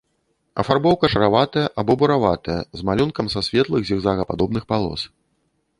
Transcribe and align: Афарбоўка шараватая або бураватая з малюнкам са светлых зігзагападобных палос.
Афарбоўка 0.61 1.05
шараватая 1.15 1.65
або 1.81 1.91
бураватая 2.05 2.57
з 2.81 2.89
малюнкам 2.91 3.25
са 3.35 3.39
светлых 3.51 3.81
зігзагападобных 3.91 4.63
палос. 4.73 5.01